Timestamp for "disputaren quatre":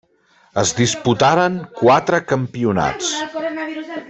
0.79-2.23